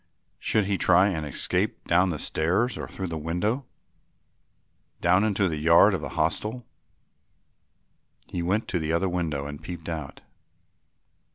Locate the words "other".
8.93-9.07